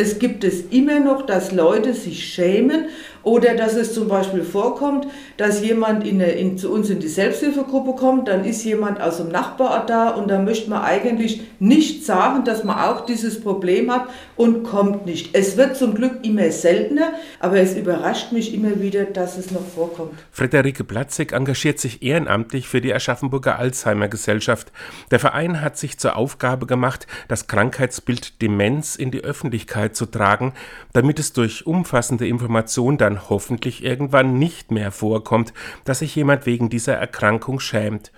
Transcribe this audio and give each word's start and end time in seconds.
Es 0.00 0.18
gibt 0.18 0.44
es 0.44 0.62
immer 0.70 0.98
noch, 0.98 1.26
dass 1.26 1.52
Leute 1.52 1.92
sich 1.92 2.24
schämen 2.24 2.86
oder 3.22 3.54
dass 3.54 3.74
es 3.74 3.92
zum 3.92 4.08
Beispiel 4.08 4.42
vorkommt, 4.42 5.06
dass 5.36 5.62
jemand 5.62 6.06
in, 6.06 6.22
eine, 6.22 6.32
in, 6.32 6.56
zu 6.56 6.72
uns 6.72 6.88
in 6.88 7.00
die 7.00 7.08
Selbsthilfegruppe 7.08 7.92
kommt, 7.92 8.28
dann 8.28 8.46
ist 8.46 8.64
jemand 8.64 9.00
aus 9.00 9.18
dem 9.18 9.28
Nachbarort 9.28 9.90
da 9.90 10.08
und 10.08 10.28
dann 10.28 10.46
möchte 10.46 10.70
man 10.70 10.82
eigentlich 10.82 11.42
nicht 11.58 12.06
sagen, 12.06 12.44
dass 12.44 12.64
man 12.64 12.78
auch 12.78 13.04
dieses 13.04 13.42
Problem 13.42 13.92
hat 13.92 14.08
und 14.36 14.62
kommt 14.62 15.04
nicht. 15.04 15.34
Es 15.34 15.58
wird 15.58 15.76
zum 15.76 15.94
Glück 15.94 16.20
immer 16.22 16.50
seltener, 16.50 17.12
aber 17.38 17.60
es 17.60 17.76
überrascht 17.76 18.32
mich 18.32 18.54
immer 18.54 18.80
wieder, 18.80 19.04
dass 19.04 19.36
es 19.36 19.50
noch 19.50 19.66
vorkommt. 19.66 20.12
Friederike 20.30 20.84
Platzig 20.84 21.32
engagiert 21.32 21.78
sich 21.78 22.02
ehrenamtlich 22.02 22.68
für 22.68 22.80
die 22.80 22.94
Aschaffenburger 22.94 23.58
Alzheimer 23.58 24.08
Gesellschaft. 24.08 24.72
Der 25.10 25.18
Verein 25.18 25.60
hat 25.60 25.76
sich 25.76 25.98
zur 25.98 26.16
Aufgabe 26.16 26.64
gemacht, 26.64 27.06
das 27.28 27.48
Krankheitsbild 27.48 28.40
Demenz 28.40 28.96
in 28.96 29.10
die 29.10 29.22
Öffentlichkeit 29.22 29.89
zu 29.92 30.06
tragen, 30.06 30.54
damit 30.92 31.18
es 31.18 31.32
durch 31.34 31.66
umfassende 31.66 32.26
Information 32.26 32.96
dann 32.96 33.10
dann 33.10 33.28
hoffentlich 33.28 33.84
irgendwann 33.84 34.38
nicht 34.38 34.70
mehr 34.70 34.92
vorkommt, 34.92 35.52
dass 35.84 35.98
sich 35.98 36.14
jemand 36.14 36.46
wegen 36.46 36.70
dieser 36.70 36.94
Erkrankung 36.94 37.60
schämt. 37.60 38.12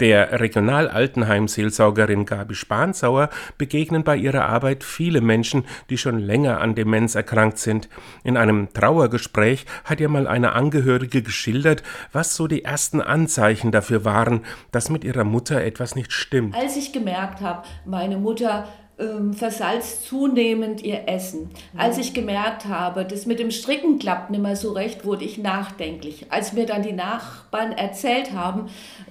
Der 0.00 0.40
Regional-Altenheim-Seelsorgerin 0.40 2.26
Gabi 2.26 2.54
Spansauer 2.54 3.30
begegnen 3.56 4.04
bei 4.04 4.16
ihrer 4.16 4.44
Arbeit 4.46 4.84
viele 4.84 5.22
Menschen, 5.22 5.64
die 5.88 5.96
schon 5.96 6.18
länger 6.18 6.60
an 6.60 6.74
Demenz 6.74 7.14
erkrankt 7.14 7.58
sind. 7.58 7.88
In 8.22 8.36
einem 8.36 8.72
Trauergespräch 8.74 9.64
hat 9.84 10.00
ihr 10.00 10.10
mal 10.10 10.26
eine 10.26 10.52
Angehörige 10.52 11.22
geschildert, 11.22 11.82
was 12.12 12.36
so 12.36 12.48
die 12.48 12.64
ersten 12.64 13.00
Anzeichen 13.00 13.72
dafür 13.72 14.04
waren, 14.04 14.44
dass 14.72 14.90
mit 14.90 15.04
ihrer 15.04 15.24
Mutter 15.24 15.62
etwas 15.62 15.94
nicht 15.94 16.12
stimmt. 16.12 16.54
Als 16.54 16.76
ich 16.76 16.92
gemerkt 16.92 17.40
habe, 17.40 17.66
meine 17.86 18.18
Mutter 18.18 18.66
ähm, 19.02 19.34
versalzt 19.34 20.06
zunehmend 20.06 20.82
ihr 20.82 21.08
Essen. 21.08 21.50
Mhm. 21.72 21.80
Als 21.80 21.98
ich 21.98 22.14
gemerkt 22.14 22.66
habe, 22.66 23.04
das 23.04 23.26
mit 23.26 23.38
dem 23.38 23.50
Stricken 23.50 23.98
klappt 23.98 24.30
nicht 24.30 24.42
mehr 24.42 24.56
so 24.56 24.72
recht, 24.72 25.04
wurde 25.04 25.24
ich 25.24 25.38
nachdenklich. 25.38 26.26
Als 26.30 26.52
mir 26.52 26.66
dann 26.66 26.82
die 26.82 26.92
Nachbarn 26.92 27.72
erzählt 27.72 28.32
haben, 28.32 28.66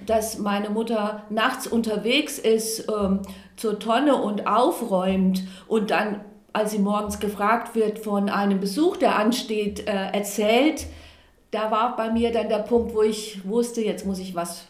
dass 0.06 0.38
meine 0.38 0.70
Mutter 0.70 1.24
nachts 1.30 1.66
unterwegs 1.66 2.38
ist 2.38 2.88
ähm, 2.88 3.20
zur 3.56 3.78
Tonne 3.78 4.16
und 4.16 4.46
aufräumt 4.46 5.42
und 5.68 5.90
dann, 5.90 6.20
als 6.52 6.72
sie 6.72 6.78
morgens 6.78 7.20
gefragt 7.20 7.74
wird 7.74 7.98
von 7.98 8.28
einem 8.28 8.60
Besuch, 8.60 8.96
der 8.96 9.16
ansteht, 9.16 9.86
äh, 9.86 10.10
erzählt, 10.12 10.86
da 11.50 11.70
war 11.70 11.96
bei 11.96 12.10
mir 12.10 12.32
dann 12.32 12.48
der 12.48 12.60
Punkt, 12.60 12.94
wo 12.94 13.02
ich 13.02 13.46
wusste, 13.46 13.82
jetzt 13.82 14.06
muss 14.06 14.18
ich 14.18 14.34
was 14.34 14.66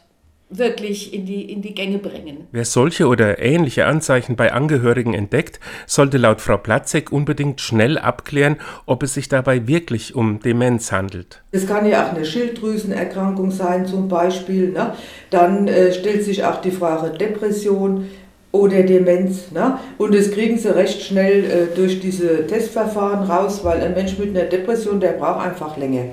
wirklich 0.58 1.12
in 1.12 1.26
die, 1.26 1.50
in 1.50 1.62
die 1.62 1.74
Gänge 1.74 1.98
bringen. 1.98 2.46
Wer 2.52 2.64
solche 2.64 3.06
oder 3.06 3.38
ähnliche 3.38 3.86
Anzeichen 3.86 4.36
bei 4.36 4.52
Angehörigen 4.52 5.14
entdeckt, 5.14 5.60
sollte 5.86 6.18
laut 6.18 6.40
Frau 6.40 6.56
Platzek 6.56 7.12
unbedingt 7.12 7.60
schnell 7.60 7.98
abklären, 7.98 8.56
ob 8.86 9.02
es 9.02 9.14
sich 9.14 9.28
dabei 9.28 9.66
wirklich 9.66 10.14
um 10.14 10.40
Demenz 10.40 10.92
handelt. 10.92 11.42
Es 11.50 11.66
kann 11.66 11.86
ja 11.86 12.06
auch 12.06 12.14
eine 12.14 12.24
Schilddrüsenerkrankung 12.24 13.50
sein 13.50 13.86
zum 13.86 14.08
Beispiel. 14.08 14.72
Ne? 14.72 14.94
Dann 15.30 15.68
äh, 15.68 15.92
stellt 15.92 16.24
sich 16.24 16.44
auch 16.44 16.60
die 16.60 16.70
Frage 16.70 17.16
Depression 17.16 18.08
oder 18.52 18.82
Demenz. 18.82 19.50
Ne? 19.50 19.78
Und 19.98 20.14
das 20.14 20.30
kriegen 20.30 20.58
sie 20.58 20.74
recht 20.74 21.02
schnell 21.02 21.44
äh, 21.44 21.74
durch 21.74 22.00
diese 22.00 22.46
Testverfahren 22.46 23.28
raus, 23.28 23.64
weil 23.64 23.80
ein 23.80 23.94
Mensch 23.94 24.18
mit 24.18 24.36
einer 24.36 24.48
Depression, 24.48 25.00
der 25.00 25.12
braucht 25.12 25.44
einfach 25.46 25.76
länger. 25.76 26.04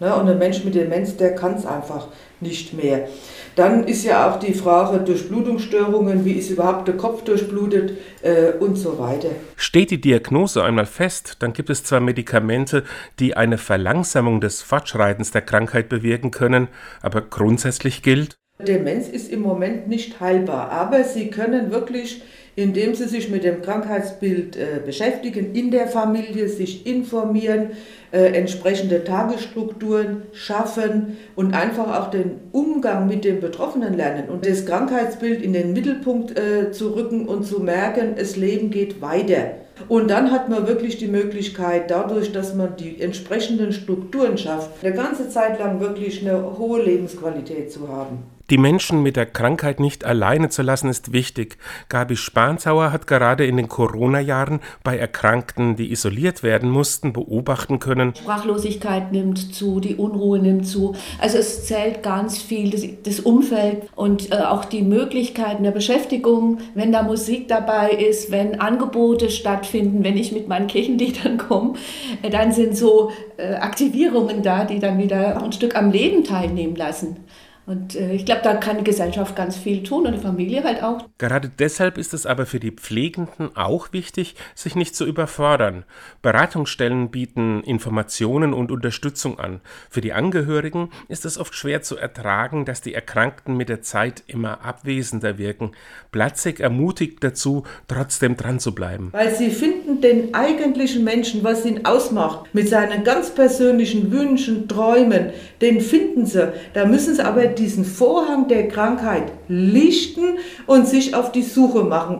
Ne? 0.00 0.14
Und 0.14 0.28
ein 0.28 0.38
Mensch 0.38 0.64
mit 0.64 0.74
Demenz, 0.74 1.16
der 1.16 1.34
kann 1.34 1.54
es 1.54 1.66
einfach 1.66 2.08
nicht 2.40 2.74
mehr. 2.74 3.08
Dann 3.54 3.84
ist 3.84 4.04
ja 4.04 4.30
auch 4.30 4.38
die 4.38 4.54
Frage 4.54 4.98
Durchblutungsstörungen, 4.98 6.24
wie 6.24 6.32
ist 6.32 6.50
überhaupt 6.50 6.88
der 6.88 6.96
Kopf 6.96 7.22
durchblutet 7.22 7.98
äh, 8.22 8.52
und 8.58 8.76
so 8.76 8.98
weiter. 8.98 9.28
Steht 9.56 9.90
die 9.90 10.00
Diagnose 10.00 10.64
einmal 10.64 10.86
fest, 10.86 11.36
dann 11.40 11.52
gibt 11.52 11.68
es 11.70 11.84
zwar 11.84 12.00
Medikamente, 12.00 12.84
die 13.18 13.36
eine 13.36 13.58
Verlangsamung 13.58 14.40
des 14.40 14.62
Fortschreitens 14.62 15.30
der 15.30 15.42
Krankheit 15.42 15.88
bewirken 15.88 16.30
können, 16.30 16.68
aber 17.02 17.20
grundsätzlich 17.20 18.02
gilt, 18.02 18.38
Demenz 18.58 19.08
ist 19.08 19.30
im 19.32 19.40
Moment 19.40 19.88
nicht 19.88 20.20
heilbar, 20.20 20.70
aber 20.70 21.04
sie 21.04 21.30
können 21.30 21.72
wirklich 21.72 22.22
indem 22.56 22.94
sie 22.94 23.08
sich 23.08 23.30
mit 23.30 23.44
dem 23.44 23.62
Krankheitsbild 23.62 24.56
äh, 24.56 24.80
beschäftigen, 24.84 25.54
in 25.54 25.70
der 25.70 25.86
Familie 25.86 26.48
sich 26.48 26.86
informieren, 26.86 27.70
äh, 28.12 28.32
entsprechende 28.34 29.04
Tagesstrukturen 29.04 30.22
schaffen 30.32 31.16
und 31.34 31.54
einfach 31.54 31.98
auch 31.98 32.10
den 32.10 32.40
Umgang 32.52 33.08
mit 33.08 33.24
dem 33.24 33.40
Betroffenen 33.40 33.94
lernen 33.94 34.28
und 34.28 34.46
das 34.46 34.66
Krankheitsbild 34.66 35.42
in 35.42 35.52
den 35.54 35.72
Mittelpunkt 35.72 36.38
äh, 36.38 36.72
zu 36.72 36.94
rücken 36.94 37.26
und 37.26 37.44
zu 37.44 37.60
merken, 37.60 38.14
das 38.16 38.36
Leben 38.36 38.70
geht 38.70 39.00
weiter. 39.00 39.54
Und 39.88 40.10
dann 40.10 40.30
hat 40.30 40.48
man 40.48 40.66
wirklich 40.66 40.98
die 40.98 41.08
Möglichkeit, 41.08 41.90
dadurch, 41.90 42.32
dass 42.32 42.54
man 42.54 42.76
die 42.76 43.00
entsprechenden 43.00 43.72
Strukturen 43.72 44.36
schafft, 44.36 44.84
eine 44.84 44.94
ganze 44.94 45.28
Zeit 45.28 45.58
lang 45.58 45.80
wirklich 45.80 46.20
eine 46.20 46.58
hohe 46.58 46.82
Lebensqualität 46.82 47.72
zu 47.72 47.88
haben. 47.88 48.18
Die 48.52 48.58
Menschen 48.58 49.02
mit 49.02 49.16
der 49.16 49.24
Krankheit 49.24 49.80
nicht 49.80 50.04
alleine 50.04 50.50
zu 50.50 50.60
lassen, 50.60 50.90
ist 50.90 51.14
wichtig. 51.14 51.56
Gabi 51.88 52.16
Spanzauer 52.16 52.92
hat 52.92 53.06
gerade 53.06 53.46
in 53.46 53.56
den 53.56 53.66
Corona-Jahren 53.66 54.60
bei 54.84 54.98
Erkrankten, 54.98 55.74
die 55.74 55.90
isoliert 55.90 56.42
werden 56.42 56.68
mussten, 56.68 57.14
beobachten 57.14 57.78
können. 57.78 58.14
Sprachlosigkeit 58.14 59.10
nimmt 59.10 59.54
zu, 59.54 59.80
die 59.80 59.94
Unruhe 59.94 60.38
nimmt 60.38 60.66
zu. 60.66 60.94
Also 61.18 61.38
es 61.38 61.64
zählt 61.64 62.02
ganz 62.02 62.36
viel, 62.42 62.68
das, 62.68 62.82
das 63.04 63.20
Umfeld 63.20 63.88
und 63.96 64.30
äh, 64.30 64.42
auch 64.42 64.66
die 64.66 64.82
Möglichkeiten 64.82 65.62
der 65.62 65.70
Beschäftigung, 65.70 66.58
wenn 66.74 66.92
da 66.92 67.02
Musik 67.02 67.48
dabei 67.48 67.92
ist, 67.92 68.32
wenn 68.32 68.60
Angebote 68.60 69.30
stattfinden, 69.30 70.04
wenn 70.04 70.18
ich 70.18 70.30
mit 70.30 70.46
meinen 70.48 70.66
Kirchenliedern 70.66 71.38
komme, 71.38 71.72
äh, 72.20 72.28
dann 72.28 72.52
sind 72.52 72.76
so 72.76 73.12
äh, 73.38 73.54
Aktivierungen 73.54 74.42
da, 74.42 74.66
die 74.66 74.78
dann 74.78 74.98
wieder 74.98 75.42
ein 75.42 75.52
Stück 75.52 75.74
am 75.74 75.90
Leben 75.90 76.22
teilnehmen 76.22 76.76
lassen. 76.76 77.16
Und 77.64 77.94
äh, 77.94 78.12
ich 78.12 78.24
glaube, 78.24 78.40
da 78.42 78.54
kann 78.54 78.78
die 78.78 78.84
Gesellschaft 78.84 79.36
ganz 79.36 79.56
viel 79.56 79.84
tun 79.84 80.06
und 80.06 80.14
die 80.14 80.20
Familie 80.20 80.64
halt 80.64 80.82
auch. 80.82 81.06
Gerade 81.18 81.48
deshalb 81.48 81.96
ist 81.96 82.12
es 82.12 82.26
aber 82.26 82.44
für 82.44 82.58
die 82.58 82.72
Pflegenden 82.72 83.56
auch 83.56 83.92
wichtig, 83.92 84.34
sich 84.54 84.74
nicht 84.74 84.96
zu 84.96 85.06
überfordern. 85.06 85.84
Beratungsstellen 86.22 87.10
bieten 87.10 87.62
Informationen 87.62 88.52
und 88.52 88.72
Unterstützung 88.72 89.38
an. 89.38 89.60
Für 89.90 90.00
die 90.00 90.12
Angehörigen 90.12 90.90
ist 91.08 91.24
es 91.24 91.38
oft 91.38 91.54
schwer 91.54 91.82
zu 91.82 91.96
ertragen, 91.96 92.64
dass 92.64 92.80
die 92.80 92.94
Erkrankten 92.94 93.56
mit 93.56 93.68
der 93.68 93.82
Zeit 93.82 94.24
immer 94.26 94.64
abwesender 94.64 95.38
wirken. 95.38 95.70
Platzig 96.10 96.58
ermutigt 96.58 97.22
dazu, 97.22 97.62
trotzdem 97.86 98.36
dran 98.36 98.58
zu 98.58 98.74
bleiben. 98.74 99.10
Weil 99.12 99.34
sie 99.34 99.50
finden 99.50 100.00
den 100.00 100.34
eigentlichen 100.34 101.04
Menschen, 101.04 101.44
was 101.44 101.64
ihn 101.64 101.84
ausmacht, 101.84 102.52
mit 102.52 102.68
seinen 102.68 103.04
ganz 103.04 103.30
persönlichen 103.30 104.10
Wünschen, 104.10 104.66
Träumen, 104.66 105.30
den 105.60 105.80
finden 105.80 106.26
sie. 106.26 106.52
Da 106.74 106.86
müssen 106.86 107.14
sie 107.14 107.24
aber 107.24 107.51
diesen 107.58 107.84
Vorhang 107.84 108.48
der 108.48 108.68
Krankheit 108.68 109.32
lichten 109.48 110.38
und 110.66 110.86
sich 110.86 111.14
auf 111.14 111.32
die 111.32 111.42
Suche 111.42 111.84
machen. 111.84 112.18